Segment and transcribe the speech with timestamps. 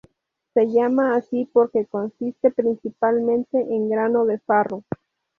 [0.55, 4.83] Se llama así porque consiste principalmente en grano de farro.